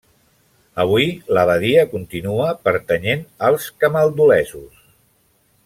Avui, 0.83 1.05
l'abadia 1.37 1.83
continua 1.91 2.49
pertanyent 2.69 3.23
als 3.49 3.69
camaldulesos. 3.85 4.85